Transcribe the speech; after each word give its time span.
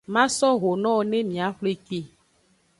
Maso 0.13 0.47
ho 0.61 0.69
nowo 0.81 1.01
ne 1.09 1.19
miaxwle 1.29 1.71
kpi. 1.85 1.99